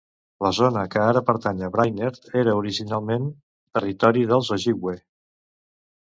La 0.43 0.49
zona 0.59 0.83
que 0.93 1.01
ara 1.09 1.21
pertany 1.25 1.59
a 1.65 1.67
Brainerd 1.75 2.17
era 2.41 2.55
originalment 2.61 3.27
territori 3.79 4.23
dels 4.33 4.49
Ojibwe. 4.57 4.95